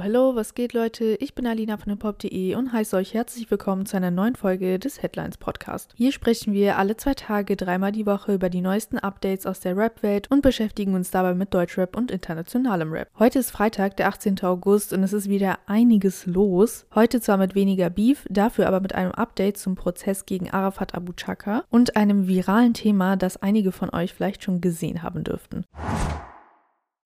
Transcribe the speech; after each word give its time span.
Hello, 0.00 0.34
was 0.34 0.54
geht 0.54 0.72
Leute? 0.72 1.16
Ich 1.20 1.34
bin 1.34 1.46
Alina 1.46 1.76
von 1.76 1.92
hiphop.de 1.92 2.54
und 2.54 2.72
heiße 2.72 2.96
euch 2.96 3.14
herzlich 3.14 3.50
willkommen 3.50 3.86
zu 3.86 3.96
einer 3.96 4.10
neuen 4.10 4.36
Folge 4.36 4.78
des 4.78 5.02
Headlines 5.02 5.36
Podcast. 5.36 5.92
Hier 5.96 6.12
sprechen 6.12 6.52
wir 6.52 6.78
alle 6.78 6.96
zwei 6.96 7.14
Tage 7.14 7.56
dreimal 7.56 7.92
die 7.92 8.06
Woche 8.06 8.34
über 8.34 8.50
die 8.50 8.60
neuesten 8.60 8.98
Updates 8.98 9.46
aus 9.46 9.60
der 9.60 9.76
Rap-Welt 9.76 10.30
und 10.30 10.42
beschäftigen 10.42 10.94
uns 10.94 11.10
dabei 11.10 11.34
mit 11.34 11.52
Deutschrap 11.52 11.96
und 11.96 12.10
internationalem 12.10 12.92
Rap. 12.92 13.08
Heute 13.18 13.38
ist 13.38 13.50
Freitag, 13.50 13.96
der 13.96 14.08
18. 14.08 14.42
August 14.42 14.92
und 14.92 15.02
es 15.02 15.12
ist 15.12 15.28
wieder 15.28 15.58
einiges 15.66 16.26
los. 16.26 16.86
Heute 16.94 17.20
zwar 17.20 17.36
mit 17.36 17.54
weniger 17.54 17.90
Beef, 17.90 18.26
dafür 18.30 18.66
aber 18.66 18.80
mit 18.80 18.94
einem 18.94 19.12
Update 19.12 19.58
zum 19.58 19.74
Prozess 19.74 20.26
gegen 20.26 20.50
Arafat 20.50 20.94
Abu 20.94 21.12
Chaka 21.12 21.64
und 21.70 21.96
einem 21.96 22.26
viralen 22.26 22.74
Thema, 22.74 23.16
das 23.16 23.42
einige 23.42 23.72
von 23.72 23.90
euch 23.90 24.14
vielleicht 24.14 24.44
schon 24.44 24.60
gesehen 24.60 25.02
haben 25.02 25.24
dürften. 25.24 25.64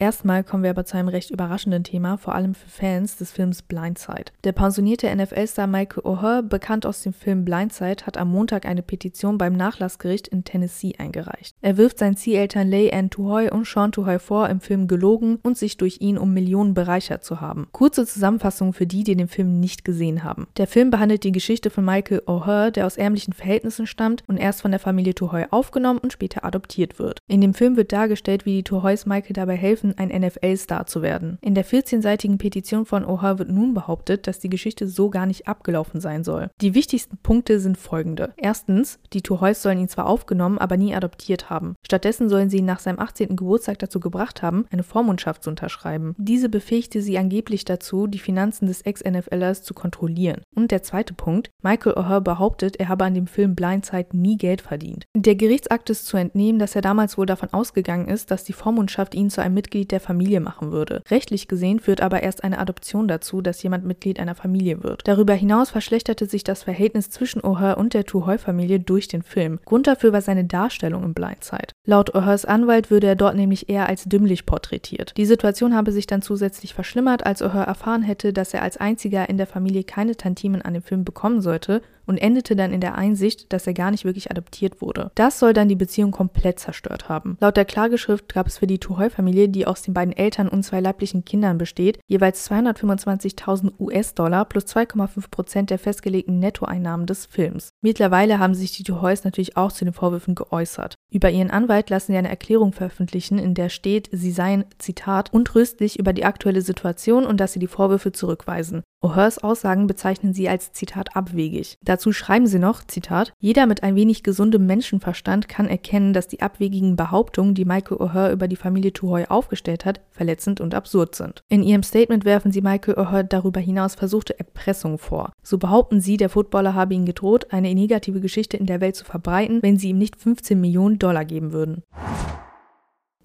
Erstmal 0.01 0.45
kommen 0.45 0.63
wir 0.63 0.71
aber 0.71 0.85
zu 0.85 0.97
einem 0.97 1.09
recht 1.09 1.33
überraschenden 1.33 1.83
Thema, 1.83 2.19
vor 2.19 2.37
allem 2.37 2.55
für 2.55 2.69
Fans 2.69 3.17
des 3.17 3.33
Films 3.33 3.63
Blindside. 3.63 4.31
Der 4.45 4.53
pensionierte 4.53 5.13
NFL-Star 5.13 5.67
Michael 5.67 6.05
O'Hare, 6.05 6.43
bekannt 6.43 6.87
aus 6.87 7.03
dem 7.03 7.13
Film 7.13 7.45
Blindside, 7.45 8.07
hat 8.07 8.17
am 8.17 8.31
Montag 8.31 8.65
eine 8.65 8.83
Petition 8.83 9.39
beim 9.39 9.55
Nachlassgericht 9.55 10.29
in 10.29 10.45
Tennessee 10.45 10.95
eingereicht. 10.99 11.57
Er 11.63 11.77
wirft 11.79 11.99
seinen 11.99 12.17
Zieheltern 12.17 12.69
Leigh 12.69 12.93
Ann 12.93 13.11
Tuhoy 13.11 13.51
und 13.51 13.67
Sean 13.67 13.91
Tuhoy 13.91 14.21
vor, 14.21 14.49
im 14.49 14.61
Film 14.61 14.87
gelogen 14.87 15.41
und 15.43 15.59
sich 15.59 15.79
durch 15.79 16.01
ihn 16.01 16.17
um 16.17 16.33
Millionen 16.33 16.75
bereichert 16.75 17.25
zu 17.25 17.41
haben. 17.41 17.67
Kurze 17.73 18.07
Zusammenfassung 18.07 18.75
für 18.75 18.87
die, 18.87 19.03
die 19.03 19.17
den 19.17 19.27
Film 19.27 19.59
nicht 19.59 19.85
gesehen 19.85 20.23
haben. 20.23 20.47
Der 20.59 20.69
Film 20.69 20.91
behandelt 20.91 21.25
die 21.25 21.33
Geschichte 21.33 21.71
von 21.71 21.85
Michael 21.85 22.23
O'Hare, 22.27 22.71
der 22.71 22.87
aus 22.87 22.99
ärmlichen 22.99 23.33
Verhältnissen 23.33 23.89
stammt 23.89 24.23
und 24.29 24.37
erst 24.37 24.63
von 24.63 24.71
der 24.71 24.79
Familie 24.79 25.17
Tuhoy 25.17 25.47
aufgenommen 25.51 25.99
und 25.99 26.13
später 26.13 26.45
adoptiert 26.45 27.01
wird. 27.01 27.19
In 27.27 27.41
dem 27.41 27.53
Film 27.53 27.77
wird 27.77 27.91
dargestellt, 27.91 28.47
wie 28.47 28.59
die 28.59 28.63
Tuhoys 28.63 29.05
Michael 29.05 29.33
dabei 29.33 29.57
helfen, 29.57 29.88
schaffen, 29.89 29.95
ein 29.99 30.21
NFL-Star 30.21 30.87
zu 30.87 31.03
werden. 31.03 31.39
In 31.41 31.55
der 31.55 31.65
14-seitigen 31.65 32.39
Petition 32.39 32.85
von 32.85 33.05
OHA 33.05 33.39
wird 33.39 33.51
nun 33.51 33.75
behauptet, 33.75 34.27
dass 34.27 34.39
die 34.39 34.49
Geschichte 34.49 34.89
so 34.89 35.11
gar 35.11 35.27
nicht 35.27 35.49
abgelaufen 35.49 36.01
sein 36.01 36.25
soll. 36.25 36.51
Die 36.61 36.75
wichtigsten 36.75 37.19
Punkte 37.19 37.61
sind 37.61 37.79
folgende. 37.79 38.33
Erstens, 38.37 38.99
die 39.13 39.23
Tuhoys 39.23 39.63
sollen 39.63 39.79
ihn 39.79 39.89
zwar 39.89 40.07
aufgenommen, 40.07 40.59
aber 40.59 40.77
nie 40.77 40.95
adoptiert 40.95 41.51
haben. 41.51 41.75
Stattdessen 41.85 42.29
sollen 42.29 42.51
sie 42.51 42.59
ihn 42.59 42.65
nach 42.65 42.81
seinem 42.81 42.99
18. 42.99 43.37
Geburtstag 43.37 43.79
dazu 43.79 44.01
gebracht 44.01 44.43
haben, 44.43 44.67
eine 44.71 44.83
Vormundschaft 44.83 45.43
zu 45.43 45.51
unterschreiben. 45.51 46.15
Diese 46.19 46.49
befähigte 46.49 47.03
sie 47.03 47.19
angeblich 47.19 47.65
dazu, 47.65 48.07
die 48.07 48.19
Finanzen 48.19 48.67
des 48.67 48.83
Ex-NFLers 48.83 49.63
zu 49.63 49.75
kontrollieren. 49.75 50.43
Und 50.55 50.71
der 50.71 50.83
zweite 50.83 51.15
Punkt, 51.15 51.51
Michael 51.63 51.95
O'Hare 51.95 52.21
behauptet, 52.21 52.77
er 52.77 52.89
habe 52.89 53.05
an 53.05 53.15
dem 53.15 53.27
Film 53.27 53.55
Blindside 53.55 54.17
nie 54.17 54.37
Geld 54.37 54.61
verdient. 54.61 55.07
Der 55.17 55.35
Gerichtsakt 55.35 55.91
ist 55.91 56.07
zu 56.07 56.17
entnehmen, 56.17 56.59
dass 56.59 56.75
er 56.75 56.83
damals 56.83 57.19
wohl 57.19 57.27
davon 57.27 57.53
ausgegangen 57.53 58.09
ist, 58.09 58.31
dass 58.31 58.45
die 58.45 58.53
Vormundschaft 58.53 59.15
ihn 59.15 59.31
zu 59.31 59.41
einem 59.41 59.55
Mitglied 59.55 59.78
Mitglied 59.79 59.93
der 59.93 60.01
Familie 60.01 60.41
machen 60.41 60.73
würde. 60.73 61.03
Rechtlich 61.09 61.47
gesehen 61.47 61.79
führt 61.79 62.01
aber 62.01 62.23
erst 62.25 62.43
eine 62.43 62.59
Adoption 62.59 63.07
dazu, 63.07 63.41
dass 63.41 63.63
jemand 63.63 63.85
Mitglied 63.85 64.19
einer 64.19 64.35
Familie 64.35 64.83
wird. 64.83 65.03
Darüber 65.07 65.35
hinaus 65.35 65.71
verschlechterte 65.71 66.27
sich 66.27 66.43
das 66.43 66.65
Verhältnis 66.65 67.11
zwischen 67.11 67.43
O'Hare 67.43 67.77
und 67.77 67.95
der 67.95 68.05
Tuhoy-Familie 68.05 68.81
durch 68.81 69.07
den 69.07 69.23
Film. 69.23 69.61
Grund 69.65 69.87
dafür 69.87 70.13
war 70.13 70.21
seine 70.21 70.45
Darstellung 70.45 71.05
im 71.05 71.15
Blindside. 71.15 71.69
Laut 71.87 72.13
O'Hares 72.17 72.45
Anwalt 72.45 72.91
würde 72.91 73.07
er 73.07 73.15
dort 73.15 73.37
nämlich 73.37 73.69
eher 73.69 73.89
als 73.89 74.05
dümmlich 74.05 74.47
porträtiert. 74.47 75.17
Die 75.17 75.27
Situation 75.27 75.77
habe 75.77 75.93
sich 75.93 76.09
dann 76.09 76.23
zusätzlich 76.23 76.75
verschlimmert, 76.75 77.25
als 77.25 77.41
O'Hare 77.41 77.67
erfahren 77.67 78.03
hätte, 78.03 78.33
dass 78.33 78.53
er 78.53 78.63
als 78.63 78.79
einziger 78.79 79.29
in 79.29 79.37
der 79.37 79.47
Familie 79.47 79.85
keine 79.85 80.17
Tantimen 80.17 80.63
an 80.63 80.75
dem 80.75 80.83
Film 80.83 81.05
bekommen 81.05 81.41
sollte 81.41 81.83
und 82.09 82.17
endete 82.17 82.57
dann 82.57 82.73
in 82.73 82.81
der 82.81 82.97
Einsicht, 82.97 83.53
dass 83.53 83.67
er 83.67 83.75
gar 83.75 83.91
nicht 83.91 84.05
wirklich 84.07 84.31
adoptiert 84.31 84.81
wurde. 84.81 85.11
Das 85.15 85.39
soll 85.39 85.53
dann 85.53 85.69
die 85.69 85.77
Beziehung 85.77 86.11
komplett 86.11 86.59
zerstört 86.59 87.09
haben. 87.09 87.37
Laut 87.41 87.57
der 87.57 87.67
Klageschrift 87.67 88.33
gab 88.33 88.47
es 88.47 88.59
für 88.59 88.67
die 88.67 88.79
Tuhoy-Familie, 88.79 89.51
die 89.51 89.67
aus 89.69 89.83
den 89.83 89.95
beiden 89.95 90.17
Eltern 90.17 90.49
und 90.49 90.63
zwei 90.63 90.81
leiblichen 90.81 91.25
Kindern 91.25 91.59
besteht, 91.59 91.99
jeweils 92.07 92.51
225.000 92.51 93.73
US-Dollar 93.79 94.45
plus 94.47 94.65
2,5 94.65 95.31
Prozent 95.31 95.71
der 95.71 95.79
festgelegten 95.79 96.39
Nettoeinnahmen 96.39 97.07
des 97.07 97.27
Films. 97.27 97.71
Mittlerweile 97.83 98.39
haben 98.39 98.55
sich 98.55 98.73
die 98.77 98.83
Tuhoys 98.83 99.25
natürlich 99.25 99.57
auch 99.57 99.71
zu 99.71 99.85
den 99.85 99.95
Vorwürfen 99.95 100.35
geäußert. 100.35 100.95
Über 101.11 101.31
ihren 101.31 101.51
Anwalt 101.51 101.91
lassen 101.91 102.13
sie 102.13 102.19
eine 102.19 102.29
Erklärung 102.29 102.73
veröffentlichen, 102.73 103.39
in 103.39 103.55
der 103.55 103.69
steht, 103.69 104.09
sie 104.13 104.33
seien, 104.33 104.65
Zitat, 104.79 105.33
untröstlich 105.33 105.99
über 105.99 106.13
die 106.13 106.25
aktuelle 106.25 106.63
Situation 106.63 107.25
und 107.25 107.39
dass 107.39 107.53
sie 107.53 107.61
die 107.61 107.67
Vorwürfe 107.67 108.13
zurückweisen. 108.13 108.83
O'Hars 109.01 109.39
Aussagen 109.39 109.87
bezeichnen 109.87 110.35
sie 110.35 110.49
als 110.49 110.73
Zitat 110.73 111.15
abwegig. 111.15 111.77
Dazu 111.85 112.13
schreiben 112.13 112.49
sie 112.49 112.59
noch, 112.59 112.83
Zitat, 112.85 113.33
jeder 113.39 113.67
mit 113.67 113.85
ein 113.85 113.95
wenig 113.95 114.25
gesundem 114.25 114.67
Menschenverstand 114.67 115.49
kann 115.49 115.69
erkennen, 115.69 116.13
dass 116.13 116.27
die 116.27 116.43
abwegigen 116.43 116.97
Behauptungen, 116.97 117.55
die 117.55 117.65
Michael 117.65 117.99
O'Hare 117.99 118.33
über 118.33 118.49
die 118.49 118.57
Familie 118.57 118.93
Tuhoy 118.93 119.27
aufgestellt 119.27 119.58
hat, 119.85 120.01
verletzend 120.11 120.61
und 120.61 120.75
absurd 120.75 121.15
sind. 121.15 121.43
In 121.49 121.63
ihrem 121.63 121.83
Statement 121.83 122.25
werfen 122.25 122.53
sie 122.53 122.61
Michael 122.61 122.95
O'Hare 122.95 123.25
darüber 123.25 123.61
hinaus 123.61 123.95
versuchte 123.95 124.39
Erpressung 124.39 124.99
vor. 124.99 125.33
So 125.43 125.59
behaupten 125.59 126.01
sie, 126.01 126.17
der 126.17 126.29
Footballer 126.29 126.75
habe 126.75 126.95
ihnen 126.95 127.07
gedroht, 127.07 127.49
eine 127.51 127.75
negative 127.75 128.21
Geschichte 128.21 128.57
in 128.57 128.67
der 128.67 128.81
Welt 128.81 128.97
zu 128.97 129.05
verbreiten, 129.05 129.63
wenn 129.63 129.79
sie 129.79 129.91
ihm 129.91 129.99
nicht 129.99 130.17
15 130.17 130.61
Millionen 130.61 130.99
Dollar 130.99 131.25
geben 131.25 131.53
würden. 131.53 131.83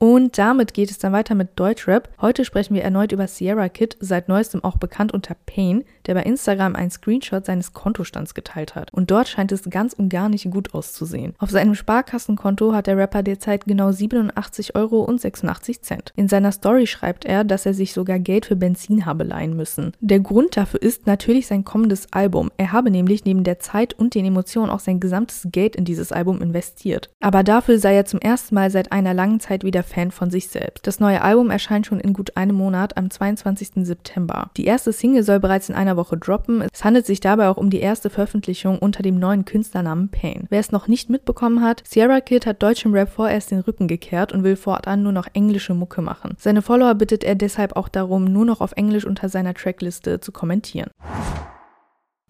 Und 0.03 0.37
damit 0.37 0.73
geht 0.73 0.91
es 0.91 0.97
dann 0.97 1.13
weiter 1.13 1.33
mit 1.33 1.57
Deutschrap. 1.57 2.09
Heute 2.19 2.43
sprechen 2.43 2.75
wir 2.75 2.83
erneut 2.83 3.13
über 3.13 3.25
Sierra 3.25 3.69
Kid, 3.69 3.95
seit 4.01 4.27
neuestem 4.27 4.61
auch 4.61 4.75
bekannt 4.75 5.13
unter 5.13 5.33
Pain, 5.45 5.85
der 6.07 6.13
bei 6.13 6.23
Instagram 6.23 6.75
einen 6.75 6.91
Screenshot 6.91 7.45
seines 7.45 7.71
Kontostands 7.71 8.33
geteilt 8.33 8.75
hat. 8.75 8.93
Und 8.93 9.11
dort 9.11 9.29
scheint 9.29 9.53
es 9.53 9.63
ganz 9.69 9.93
und 9.93 10.09
gar 10.09 10.27
nicht 10.27 10.51
gut 10.51 10.73
auszusehen. 10.73 11.35
Auf 11.37 11.51
seinem 11.51 11.73
Sparkassenkonto 11.73 12.73
hat 12.73 12.87
der 12.87 12.97
Rapper 12.97 13.23
derzeit 13.23 13.63
genau 13.63 13.93
87 13.93 14.75
Euro 14.75 15.03
und 15.03 15.21
86 15.21 15.81
Cent. 15.83 16.11
In 16.17 16.27
seiner 16.27 16.51
Story 16.51 16.85
schreibt 16.85 17.23
er, 17.23 17.45
dass 17.45 17.65
er 17.65 17.73
sich 17.73 17.93
sogar 17.93 18.19
Geld 18.19 18.45
für 18.47 18.57
Benzin 18.57 19.05
habe 19.05 19.23
leihen 19.23 19.55
müssen. 19.55 19.93
Der 20.01 20.19
Grund 20.19 20.57
dafür 20.57 20.81
ist 20.81 21.07
natürlich 21.07 21.47
sein 21.47 21.63
kommendes 21.63 22.11
Album. 22.11 22.51
Er 22.57 22.73
habe 22.73 22.91
nämlich 22.91 23.23
neben 23.23 23.45
der 23.45 23.59
Zeit 23.59 23.93
und 23.93 24.15
den 24.15 24.25
Emotionen 24.25 24.69
auch 24.69 24.81
sein 24.81 24.99
gesamtes 24.99 25.47
Geld 25.49 25.77
in 25.77 25.85
dieses 25.85 26.11
Album 26.11 26.41
investiert. 26.41 27.09
Aber 27.21 27.43
dafür 27.43 27.79
sei 27.79 27.95
er 27.95 28.03
zum 28.03 28.19
ersten 28.19 28.55
Mal 28.55 28.69
seit 28.69 28.91
einer 28.91 29.13
langen 29.13 29.39
Zeit 29.39 29.63
wieder 29.63 29.83
Fan 29.93 30.11
von 30.11 30.31
sich 30.31 30.47
selbst. 30.47 30.87
Das 30.87 30.99
neue 30.99 31.21
Album 31.21 31.49
erscheint 31.51 31.85
schon 31.85 31.99
in 31.99 32.13
gut 32.13 32.35
einem 32.35 32.55
Monat 32.55 32.97
am 32.97 33.09
22. 33.09 33.85
September. 33.85 34.49
Die 34.57 34.65
erste 34.65 34.91
Single 34.91 35.23
soll 35.23 35.39
bereits 35.39 35.69
in 35.69 35.75
einer 35.75 35.97
Woche 35.97 36.17
droppen. 36.17 36.63
Es 36.73 36.83
handelt 36.83 37.05
sich 37.05 37.19
dabei 37.19 37.47
auch 37.47 37.57
um 37.57 37.69
die 37.69 37.79
erste 37.79 38.09
Veröffentlichung 38.09 38.79
unter 38.79 39.03
dem 39.03 39.19
neuen 39.19 39.45
Künstlernamen 39.45 40.09
Pain. 40.09 40.47
Wer 40.49 40.59
es 40.59 40.71
noch 40.71 40.87
nicht 40.87 41.09
mitbekommen 41.09 41.61
hat, 41.61 41.83
Sierra 41.87 42.21
Kid 42.21 42.45
hat 42.45 42.63
deutschem 42.63 42.93
Rap 42.93 43.09
vorerst 43.09 43.51
den 43.51 43.59
Rücken 43.59 43.87
gekehrt 43.87 44.33
und 44.33 44.43
will 44.43 44.55
fortan 44.55 45.03
nur 45.03 45.11
noch 45.11 45.27
englische 45.33 45.73
Mucke 45.73 46.01
machen. 46.01 46.35
Seine 46.39 46.61
Follower 46.61 46.95
bittet 46.95 47.23
er 47.23 47.35
deshalb 47.35 47.75
auch 47.75 47.89
darum, 47.89 48.25
nur 48.25 48.45
noch 48.45 48.61
auf 48.61 48.73
Englisch 48.73 49.05
unter 49.05 49.29
seiner 49.29 49.53
Trackliste 49.53 50.19
zu 50.19 50.31
kommentieren. 50.31 50.89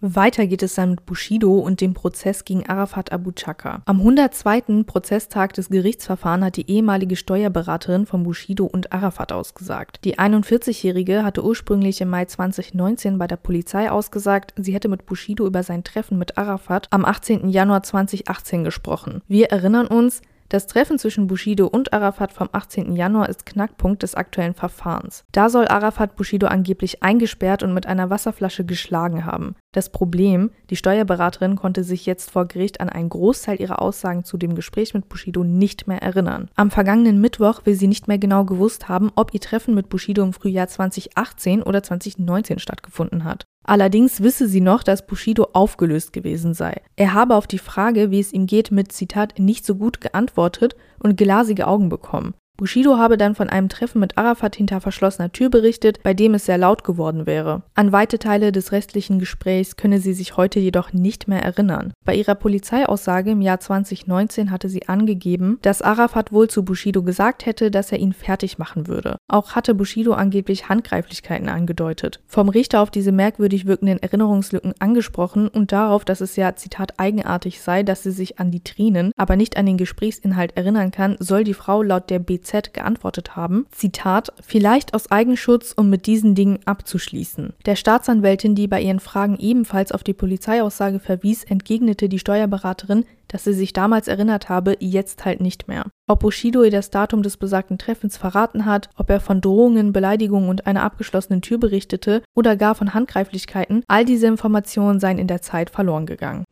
Weiter 0.06 0.47
geht 0.47 0.62
es 0.64 0.75
dann 0.75 0.90
mit 0.91 1.06
Bushido 1.06 1.59
und 1.59 1.80
dem 1.80 1.94
Prozess 1.94 2.44
gegen 2.44 2.68
Arafat 2.68 3.14
Abu 3.14 3.31
Chaka. 3.31 3.84
Am 3.86 4.00
102. 4.00 4.84
Prozesstag 4.86 5.53
des 5.53 5.69
Gerichtsverfahrens 5.69 6.44
hat 6.44 6.58
die 6.58 6.69
ehemalige 6.69 7.16
Steuerberaterin 7.16 8.06
von 8.06 8.24
Bushido 8.24 8.66
und 8.66 8.92
Arafat 8.92 9.31
ausgesagt. 9.31 10.02
Die 10.03 10.19
41-Jährige 10.19 11.24
hatte 11.24 11.42
ursprünglich 11.42 12.02
im 12.02 12.09
Mai 12.09 12.25
2019 12.25 13.18
bei 13.18 13.28
der 13.28 13.38
Polizei 13.38 13.90
ausgesagt, 13.90 14.53
sie 14.58 14.74
hätte 14.74 14.90
mit 14.90 15.06
Bushido 15.06 15.47
über 15.47 15.63
sein 15.63 15.86
Treffen 15.86 16.18
mit 16.18 16.38
Arafat 16.38 16.88
am 16.92 17.06
18. 17.06 17.47
Januar 17.47 17.84
2018 17.84 18.66
gesprochen. 18.66 19.22
Wir 19.30 19.52
erinnern 19.52 19.88
uns, 19.88 20.22
das 20.50 20.68
Treffen 20.68 21.00
zwischen 21.00 21.28
Bushido 21.28 21.66
und 21.66 21.94
Arafat 21.94 22.34
vom 22.34 22.50
18. 22.52 22.96
Januar 22.96 23.30
ist 23.30 23.46
Knackpunkt 23.46 24.03
des 24.03 24.16
aktuellen 24.16 24.53
Verfahrens. 24.53 25.24
Da 25.31 25.50
soll 25.50 25.68
Arafat 25.68 26.18
Bushido 26.18 26.47
angeblich 26.47 27.02
eingesperrt 27.02 27.63
und 27.63 27.74
mit 27.74 27.88
einer 27.88 28.09
Wasserflasche 28.09 28.66
geschlagen 28.66 29.25
haben. 29.25 29.56
Das 29.73 29.89
Problem, 29.89 30.51
die 30.69 30.75
Steuerberaterin 30.75 31.56
konnte 31.56 31.84
sich 31.84 32.06
jetzt 32.06 32.29
vor 32.29 32.45
Gericht 32.45 32.79
an 32.79 32.89
einen 32.89 33.09
Großteil 33.09 33.59
ihrer 33.59 33.81
Aussagen 33.81 34.23
zu 34.23 34.38
dem 34.38 34.53
Gespräch 34.53 34.94
mit 34.94 35.09
Bushido 35.09 35.44
nicht 35.44 35.88
mehr 35.88 36.01
erinnern. 36.01 36.48
Am 36.56 36.69
vergangenen 36.69 37.19
Mittwoch 37.19 37.65
will 37.65 37.74
sie 37.74 37.88
nicht 37.88 38.07
mehr 38.07 38.19
genau 38.19 38.45
gewusst 38.45 38.88
haben, 38.88 39.12
ob 39.15 39.33
ihr 39.33 39.42
Treffen 39.42 39.74
mit 39.74 39.89
Bushido 39.89 40.24
im 40.24 40.31
Frühjahr 40.31 40.68
2018 40.68 41.63
oder 41.63 41.81
2019 41.81 42.59
stattgefunden 42.59 43.24
hat. 43.24 43.45
Allerdings 43.65 44.21
wisse 44.21 44.48
sie 44.48 44.62
noch, 44.62 44.83
dass 44.83 45.07
Bushido 45.07 45.48
aufgelöst 45.53 46.13
gewesen 46.13 46.53
sei. 46.53 46.81
Er 46.95 47.13
habe 47.13 47.36
auf 47.36 47.48
die 47.48 47.57
Frage, 47.57 48.12
wie 48.12 48.19
es 48.19 48.31
ihm 48.31 48.45
geht, 48.45 48.71
mit 48.71 48.92
Zitat 48.92 49.39
nicht 49.39 49.65
so 49.65 49.75
gut 49.75 50.01
geantwortet 50.01 50.75
und 51.00 51.18
glasige 51.18 51.68
Augen 51.68 51.89
bekommen. 51.89 52.36
Bushido 52.55 53.00
habe 53.00 53.17
dann 53.17 53.33
von 53.33 53.50
einem 53.50 53.67
Treffen 53.67 54.00
mit 54.00 54.15
Arafat 54.15 54.55
hinter 54.55 54.79
verschlossener 54.79 55.31
Tür 55.31 55.50
berichtet, 55.50 56.03
bei 56.03 56.13
dem 56.13 56.35
es 56.35 56.45
sehr 56.45 56.59
laut 56.59 56.83
geworden 56.83 57.25
wäre. 57.25 57.63
An 57.73 57.91
weite 57.91 58.19
Teile 58.19 58.51
des 58.51 58.71
restlichen 58.71 59.17
Gesprächs 59.17 59.75
könne 59.75 59.97
sie 59.97 60.13
sich 60.13 60.38
heute 60.38 60.59
jedoch 60.59 60.94
nicht 60.94 61.27
mehr 61.27 61.41
erinnern. 61.41 61.94
Bei 62.05 62.13
ihrer 62.13 62.35
Polizeiaussage 62.35 63.31
im 63.31 63.41
Jahr 63.41 63.59
2019 63.59 64.51
hatte 64.51 64.69
sie 64.69 64.88
angegeben, 64.88 65.57
dass 65.63 65.81
Arafat 65.81 66.31
wohl 66.31 66.47
zu 66.47 66.63
Bushido 66.63 67.01
gesagt 67.01 67.47
hätte, 67.47 67.71
dass 67.71 67.91
er 67.91 67.97
ihn 67.97 68.13
fertig 68.13 68.59
machen 68.59 68.88
würde. 68.88 69.17
Auch 69.27 69.55
hatte 69.55 69.73
Bushido 69.73 70.13
angeblich 70.13 70.69
Handgreiflichkeiten 70.69 71.50
angedeutet. 71.50 72.19
Vom 72.27 72.50
Richter 72.50 72.81
auf 72.81 72.91
diese 72.91 73.11
merkwürdig 73.11 73.65
wirkenden 73.65 73.97
Erinnerungslücken 73.97 74.75
angesprochen 74.77 75.47
und 75.47 75.71
darauf, 75.71 76.05
dass 76.05 76.21
es 76.21 76.35
ja, 76.35 76.55
Zitat, 76.55 77.00
eigenartig 77.00 77.61
sei, 77.61 77.81
dass 77.81 78.03
sie 78.03 78.11
sich 78.11 78.39
an 78.39 78.51
die 78.51 78.63
Trinen, 78.63 79.11
aber 79.17 79.38
nicht 79.38 79.57
an 79.57 79.65
den 79.65 79.77
Gesprächsinhalt 79.77 80.55
erinnern 80.55 80.91
kann, 80.91 81.17
soll 81.19 81.44
die 81.44 81.55
Frau 81.55 81.81
laut 81.81 82.11
der 82.11 82.19
BZ 82.19 82.43
BZ 82.44 82.74
geantwortet 82.74 83.36
haben, 83.36 83.66
Zitat, 83.72 84.34
vielleicht 84.42 84.94
aus 84.94 85.10
Eigenschutz, 85.12 85.74
um 85.75 85.90
mit 85.90 86.06
diesen 86.06 86.36
Dingen 86.36 86.60
abzuschließen. 86.66 87.54
Der 87.66 87.75
Staatsanwältin, 87.75 88.56
die 88.56 88.68
bei 88.68 88.81
ihren 88.81 89.00
Fragen 89.00 89.38
ebenfalls 89.40 89.92
auf 89.92 90.04
die 90.04 90.13
Polizeiaussage 90.13 91.00
verwies, 91.00 91.44
entgegnete 91.44 92.10
die 92.10 92.19
Steuerberaterin, 92.19 93.06
dass 93.28 93.45
sie 93.45 93.54
sich 93.54 93.74
damals 93.74 94.07
erinnert 94.07 94.50
habe, 94.50 94.78
jetzt 94.80 95.25
halt 95.25 95.42
nicht 95.42 95.68
mehr. 95.68 95.86
Ob 96.07 96.19
Bushido 96.19 96.63
ihr 96.63 96.72
das 96.72 96.92
Datum 96.92 97.24
des 97.24 97.38
besagten 97.38 97.80
Treffens 97.80 98.18
verraten 98.18 98.66
hat, 98.66 98.89
ob 98.96 99.10
er 99.10 99.19
von 99.19 99.42
Drohungen, 99.42 99.92
Beleidigungen 99.94 100.50
und 100.50 100.68
einer 100.68 100.84
abgeschlossenen 100.84 101.42
Tür 101.42 101.57
berichtete 101.57 102.22
oder 102.36 102.56
gar 102.56 102.75
von 102.75 102.94
Handgreiflichkeiten, 102.94 103.84
all 103.88 104.06
diese 104.06 104.28
Informationen 104.28 105.00
seien 105.00 105.18
in 105.18 105.28
der 105.28 105.42
Zeit 105.42 105.69
verloren 105.72 106.06
gegangen. 106.06 106.44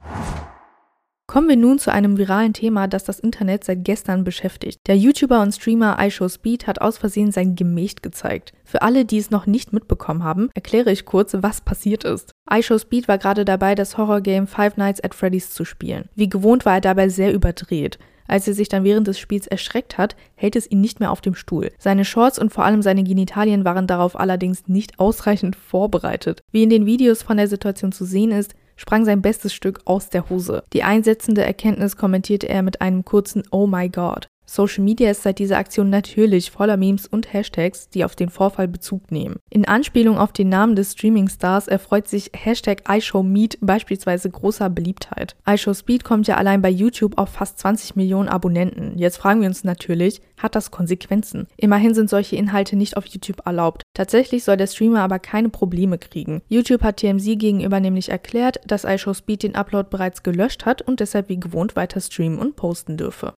Kommen 1.32 1.48
wir 1.48 1.56
nun 1.56 1.80
zu 1.80 1.94
einem 1.94 2.18
viralen 2.18 2.52
Thema, 2.52 2.90
das 2.90 3.06
das 3.06 3.22
Internet 3.22 3.64
seit 3.64 3.86
gestern 3.86 4.26
beschäftigt. 4.26 4.82
Der 4.88 4.98
YouTuber 4.98 5.42
und 5.42 5.54
Streamer 5.54 5.98
iShowSpeed 5.98 6.68
hat 6.68 6.82
aus 6.82 6.98
Versehen 6.98 7.32
sein 7.32 7.56
Gemächt 7.56 8.04
gezeigt. 8.04 8.52
Für 8.66 8.82
alle, 8.82 9.06
die 9.06 9.18
es 9.18 9.32
noch 9.32 9.46
nicht 9.46 9.72
mitbekommen 9.72 10.26
haben, 10.26 10.50
erkläre 10.56 10.92
ich 10.92 11.06
kurz, 11.06 11.34
was 11.40 11.62
passiert 11.62 12.04
ist. 12.04 12.34
iShowSpeed 12.54 13.08
war 13.08 13.18
gerade 13.18 13.46
dabei, 13.46 13.76
das 13.76 13.98
Horrorgame 13.98 14.46
Five 14.46 14.76
Nights 14.76 15.02
at 15.02 15.16
Freddy's 15.16 15.52
zu 15.52 15.64
spielen. 15.64 16.10
Wie 16.16 16.28
gewohnt 16.28 16.66
war 16.66 16.74
er 16.74 16.82
dabei 16.82 17.08
sehr 17.08 17.34
überdreht. 17.34 17.98
Als 18.28 18.46
er 18.50 18.54
sich 18.54 18.68
dann 18.68 18.84
während 18.84 19.08
des 19.08 19.18
Spiels 19.18 19.48
erschreckt 19.48 19.98
hat, 19.98 20.18
hält 20.36 20.58
es 20.58 20.70
ihn 20.70 20.82
nicht 20.82 21.00
mehr 21.00 21.12
auf 21.12 21.22
dem 21.22 21.36
Stuhl. 21.36 21.72
Seine 21.78 22.04
Shorts 22.04 22.40
und 22.40 22.52
vor 22.52 22.66
allem 22.66 22.82
seine 22.82 23.04
Genitalien 23.06 23.64
waren 23.64 23.88
darauf 23.88 24.20
allerdings 24.20 24.68
nicht 24.68 25.00
ausreichend 25.00 25.56
vorbereitet. 25.56 26.42
Wie 26.52 26.64
in 26.64 26.70
den 26.70 26.86
Videos 26.86 27.24
von 27.24 27.38
der 27.38 27.48
Situation 27.48 27.94
zu 27.94 28.04
sehen 28.04 28.32
ist, 28.32 28.54
sprang 28.76 29.06
sein 29.06 29.22
bestes 29.22 29.54
Stück 29.54 29.82
aus 29.86 30.10
der 30.10 30.30
Hose. 30.30 30.64
Die 30.74 30.84
einsetzende 30.84 31.44
Erkenntnis 31.44 31.98
kommentierte 31.98 32.50
er 32.50 32.64
mit 32.64 32.82
einem 32.82 33.06
kurzen 33.06 33.44
Oh 33.52 33.68
my 33.68 33.90
God. 33.90 34.28
Social 34.46 34.84
Media 34.84 35.10
ist 35.10 35.24
seit 35.24 35.40
dieser 35.40 35.58
Aktion 35.58 35.90
natürlich 35.90 36.52
voller 36.52 36.76
Memes 36.76 37.08
und 37.08 37.32
Hashtags, 37.32 37.88
die 37.88 38.04
auf 38.04 38.18
den 38.18 38.30
Vorfall 38.30 38.68
Bezug 38.68 39.10
nehmen. 39.10 39.38
In 39.50 39.66
Anspielung 39.66 40.18
auf 40.18 40.34
den 40.34 40.50
Namen 40.50 40.76
des 40.76 40.92
Streaming-Stars 40.92 41.70
erfreut 41.70 42.10
sich 42.10 42.32
Hashtag 42.34 42.84
iShowMeet 42.90 43.60
beispielsweise 43.62 44.30
großer 44.30 44.70
Beliebtheit. 44.70 45.38
iShowSpeed 45.48 46.04
kommt 46.04 46.28
ja 46.28 46.36
allein 46.36 46.62
bei 46.62 46.70
YouTube 46.70 47.18
auf 47.18 47.30
fast 47.30 47.60
20 47.60 47.96
Millionen 47.96 48.28
Abonnenten. 48.28 48.98
Jetzt 48.98 49.18
fragen 49.18 49.40
wir 49.40 49.48
uns 49.48 49.64
natürlich, 49.64 50.22
hat 50.38 50.56
das 50.56 50.70
Konsequenzen? 50.70 51.48
Immerhin 51.56 51.94
sind 51.94 52.10
solche 52.10 52.36
Inhalte 52.36 52.76
nicht 52.76 52.98
auf 52.98 53.06
YouTube 53.06 53.46
erlaubt. 53.46 53.84
Tatsächlich 53.94 54.44
soll 54.44 54.58
der 54.58 54.68
Streamer 54.68 55.00
aber 55.00 55.20
keine 55.20 55.48
Probleme 55.48 55.98
kriegen. 55.98 56.42
YouTube 56.50 56.84
hat 56.84 56.98
TMZ 56.98 57.40
gegenüber 57.40 57.80
nämlich 57.80 58.10
erklärt, 58.10 58.60
dass 58.66 58.84
iShowSpeed 58.84 59.44
den 59.44 59.56
Upload 59.56 59.88
bereits 59.90 60.24
gelöscht 60.24 60.66
hat 60.66 60.82
und 60.82 61.00
deshalb 61.00 61.30
wie 61.30 61.40
gewohnt 61.40 61.78
weiter 61.78 62.02
streamen 62.02 62.40
und 62.40 62.58
posten 62.58 62.98
dürfe. 62.98 63.34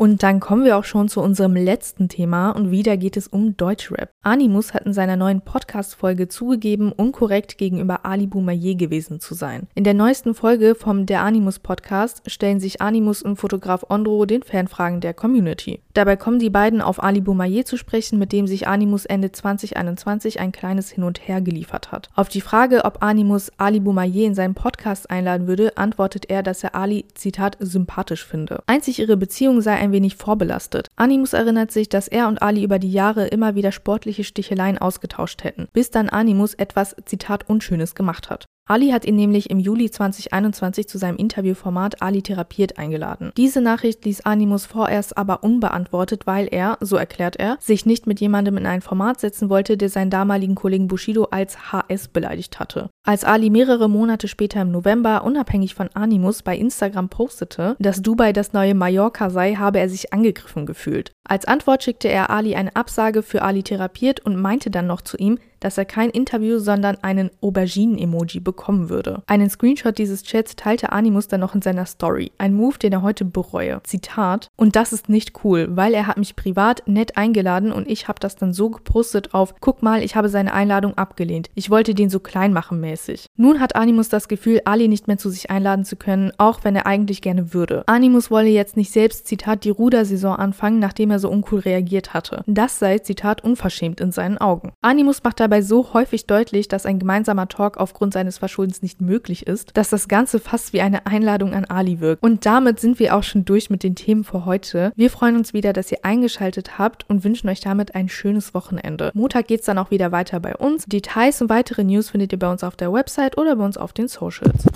Und 0.00 0.22
dann 0.22 0.38
kommen 0.38 0.64
wir 0.64 0.76
auch 0.76 0.84
schon 0.84 1.08
zu 1.08 1.20
unserem 1.20 1.56
letzten 1.56 2.08
Thema 2.08 2.52
und 2.52 2.70
wieder 2.70 2.96
geht 2.96 3.16
es 3.16 3.26
um 3.26 3.56
Deutschrap. 3.56 4.10
Animus 4.22 4.72
hat 4.72 4.86
in 4.86 4.92
seiner 4.92 5.16
neuen 5.16 5.40
Podcast-Folge 5.40 6.28
zugegeben, 6.28 6.92
unkorrekt 6.92 7.58
gegenüber 7.58 8.06
Ali 8.06 8.28
Boumaier 8.28 8.76
gewesen 8.76 9.18
zu 9.18 9.34
sein. 9.34 9.66
In 9.74 9.82
der 9.82 9.94
neuesten 9.94 10.34
Folge 10.34 10.76
vom 10.76 11.06
Der 11.06 11.22
Animus 11.22 11.58
Podcast 11.58 12.22
stellen 12.30 12.60
sich 12.60 12.80
Animus 12.80 13.22
und 13.22 13.38
Fotograf 13.38 13.86
Ondro 13.88 14.24
den 14.24 14.44
Fanfragen 14.44 15.00
der 15.00 15.14
Community. 15.14 15.82
Dabei 15.94 16.14
kommen 16.14 16.38
die 16.38 16.48
beiden 16.48 16.80
auf 16.80 17.02
Ali 17.02 17.20
Boumaier 17.20 17.64
zu 17.64 17.76
sprechen, 17.76 18.20
mit 18.20 18.30
dem 18.30 18.46
sich 18.46 18.68
Animus 18.68 19.04
Ende 19.04 19.32
2021 19.32 20.38
ein 20.38 20.52
kleines 20.52 20.90
Hin 20.90 21.02
und 21.02 21.26
Her 21.26 21.40
geliefert 21.40 21.90
hat. 21.90 22.08
Auf 22.14 22.28
die 22.28 22.40
Frage, 22.40 22.84
ob 22.84 23.02
Animus 23.02 23.50
Ali 23.56 23.80
Boumaier 23.80 24.28
in 24.28 24.36
seinen 24.36 24.54
Podcast 24.54 25.10
einladen 25.10 25.48
würde, 25.48 25.76
antwortet 25.76 26.30
er, 26.30 26.44
dass 26.44 26.62
er 26.62 26.76
Ali, 26.76 27.06
Zitat, 27.14 27.56
sympathisch 27.58 28.24
finde. 28.24 28.62
Einzig 28.68 29.00
ihre 29.00 29.16
Beziehung 29.16 29.60
sei 29.60 29.74
ein 29.74 29.87
ein 29.88 29.92
wenig 29.92 30.16
vorbelastet. 30.16 30.88
Animus 30.96 31.32
erinnert 31.32 31.72
sich, 31.72 31.88
dass 31.88 32.08
er 32.08 32.28
und 32.28 32.42
Ali 32.42 32.62
über 32.62 32.78
die 32.78 32.92
Jahre 32.92 33.26
immer 33.26 33.54
wieder 33.54 33.72
sportliche 33.72 34.24
Sticheleien 34.24 34.78
ausgetauscht 34.78 35.44
hätten, 35.44 35.68
bis 35.72 35.90
dann 35.90 36.08
Animus 36.08 36.54
etwas, 36.54 36.96
Zitat, 37.04 37.48
Unschönes 37.48 37.94
gemacht 37.94 38.30
hat. 38.30 38.46
Ali 38.68 38.90
hat 38.90 39.06
ihn 39.06 39.16
nämlich 39.16 39.48
im 39.48 39.58
Juli 39.58 39.90
2021 39.90 40.86
zu 40.86 40.98
seinem 40.98 41.16
Interviewformat 41.16 42.02
Ali 42.02 42.20
therapiert 42.20 42.78
eingeladen. 42.78 43.32
Diese 43.38 43.62
Nachricht 43.62 44.04
ließ 44.04 44.26
Animus 44.26 44.66
vorerst 44.66 45.16
aber 45.16 45.42
unbeantwortet, 45.42 46.26
weil 46.26 46.48
er, 46.48 46.76
so 46.80 46.96
erklärt 46.96 47.36
er, 47.36 47.56
sich 47.60 47.86
nicht 47.86 48.06
mit 48.06 48.20
jemandem 48.20 48.58
in 48.58 48.66
ein 48.66 48.82
Format 48.82 49.20
setzen 49.20 49.48
wollte, 49.48 49.78
der 49.78 49.88
seinen 49.88 50.10
damaligen 50.10 50.54
Kollegen 50.54 50.86
Bushido 50.86 51.24
als 51.30 51.72
HS 51.72 52.08
beleidigt 52.08 52.60
hatte. 52.60 52.90
Als 53.06 53.24
Ali 53.24 53.48
mehrere 53.48 53.88
Monate 53.88 54.28
später 54.28 54.60
im 54.60 54.70
November 54.70 55.24
unabhängig 55.24 55.74
von 55.74 55.88
Animus 55.94 56.42
bei 56.42 56.54
Instagram 56.54 57.08
postete, 57.08 57.74
dass 57.78 58.02
Dubai 58.02 58.34
das 58.34 58.52
neue 58.52 58.74
Mallorca 58.74 59.30
sei, 59.30 59.54
habe 59.54 59.78
er 59.80 59.88
sich 59.88 60.12
angegriffen 60.12 60.66
gefühlt. 60.66 61.12
Als 61.26 61.46
Antwort 61.46 61.84
schickte 61.84 62.08
er 62.08 62.28
Ali 62.28 62.54
eine 62.54 62.76
Absage 62.76 63.22
für 63.22 63.40
Ali 63.40 63.62
therapiert 63.62 64.20
und 64.20 64.36
meinte 64.36 64.70
dann 64.70 64.86
noch 64.86 65.00
zu 65.00 65.16
ihm, 65.16 65.38
dass 65.60 65.78
er 65.78 65.84
kein 65.84 66.10
Interview, 66.10 66.58
sondern 66.58 66.96
einen 67.02 67.30
Auberginen-Emoji 67.40 68.40
bekommen 68.40 68.88
würde. 68.88 69.22
Einen 69.26 69.50
Screenshot 69.50 69.98
dieses 69.98 70.22
Chats 70.22 70.56
teilte 70.56 70.92
Animus 70.92 71.28
dann 71.28 71.40
noch 71.40 71.54
in 71.54 71.62
seiner 71.62 71.86
Story. 71.86 72.32
Ein 72.38 72.54
Move, 72.54 72.78
den 72.78 72.92
er 72.92 73.02
heute 73.02 73.24
bereue. 73.24 73.80
Zitat, 73.84 74.48
und 74.56 74.76
das 74.76 74.92
ist 74.92 75.08
nicht 75.08 75.44
cool, 75.44 75.68
weil 75.70 75.94
er 75.94 76.06
hat 76.06 76.18
mich 76.18 76.36
privat 76.36 76.82
nett 76.86 77.16
eingeladen 77.16 77.72
und 77.72 77.88
ich 77.88 78.08
habe 78.08 78.20
das 78.20 78.36
dann 78.36 78.52
so 78.52 78.70
gepostet 78.70 79.34
auf, 79.34 79.54
guck 79.60 79.82
mal, 79.82 80.02
ich 80.02 80.16
habe 80.16 80.28
seine 80.28 80.52
Einladung 80.52 80.96
abgelehnt. 80.96 81.48
Ich 81.54 81.70
wollte 81.70 81.94
den 81.94 82.10
so 82.10 82.20
klein 82.20 82.52
machen 82.52 82.80
mäßig. 82.80 83.26
Nun 83.36 83.60
hat 83.60 83.76
Animus 83.76 84.08
das 84.08 84.28
Gefühl, 84.28 84.60
Ali 84.64 84.88
nicht 84.88 85.08
mehr 85.08 85.18
zu 85.18 85.30
sich 85.30 85.50
einladen 85.50 85.84
zu 85.84 85.96
können, 85.96 86.32
auch 86.38 86.64
wenn 86.64 86.76
er 86.76 86.86
eigentlich 86.86 87.22
gerne 87.22 87.54
würde. 87.54 87.84
Animus 87.86 88.30
wolle 88.30 88.48
jetzt 88.48 88.76
nicht 88.76 88.92
selbst, 88.92 89.26
Zitat, 89.26 89.64
die 89.64 89.70
Rudersaison 89.70 90.36
anfangen, 90.36 90.78
nachdem 90.78 91.10
er 91.10 91.18
so 91.18 91.30
uncool 91.30 91.60
reagiert 91.60 92.14
hatte. 92.14 92.42
Das 92.46 92.78
sei, 92.78 92.98
Zitat, 92.98 93.42
unverschämt 93.44 94.00
in 94.00 94.12
seinen 94.12 94.38
Augen. 94.38 94.72
Animus 94.80 95.22
macht 95.22 95.40
dabei 95.48 95.62
so 95.62 95.94
häufig 95.94 96.26
deutlich, 96.26 96.68
dass 96.68 96.84
ein 96.84 96.98
gemeinsamer 96.98 97.48
Talk 97.48 97.78
aufgrund 97.78 98.12
seines 98.12 98.36
Verschuldens 98.36 98.82
nicht 98.82 99.00
möglich 99.00 99.46
ist, 99.46 99.76
dass 99.78 99.88
das 99.88 100.06
Ganze 100.06 100.40
fast 100.40 100.74
wie 100.74 100.82
eine 100.82 101.06
Einladung 101.06 101.54
an 101.54 101.64
Ali 101.64 102.00
wirkt. 102.00 102.22
Und 102.22 102.44
damit 102.44 102.80
sind 102.80 102.98
wir 102.98 103.16
auch 103.16 103.22
schon 103.22 103.46
durch 103.46 103.70
mit 103.70 103.82
den 103.82 103.94
Themen 103.94 104.24
für 104.24 104.44
heute. 104.44 104.92
Wir 104.94 105.10
freuen 105.10 105.36
uns 105.36 105.54
wieder, 105.54 105.72
dass 105.72 105.90
ihr 105.90 105.98
eingeschaltet 106.02 106.78
habt 106.78 107.08
und 107.08 107.24
wünschen 107.24 107.48
euch 107.48 107.60
damit 107.60 107.94
ein 107.94 108.10
schönes 108.10 108.52
Wochenende. 108.52 109.10
Montag 109.14 109.46
geht 109.46 109.60
es 109.60 109.66
dann 109.66 109.78
auch 109.78 109.90
wieder 109.90 110.12
weiter 110.12 110.38
bei 110.38 110.54
uns. 110.54 110.84
Details 110.84 111.40
und 111.40 111.48
weitere 111.48 111.82
News 111.82 112.10
findet 112.10 112.32
ihr 112.32 112.38
bei 112.38 112.50
uns 112.50 112.62
auf 112.62 112.76
der 112.76 112.92
Website 112.92 113.38
oder 113.38 113.56
bei 113.56 113.64
uns 113.64 113.78
auf 113.78 113.94
den 113.94 114.08
Socials. 114.08 114.66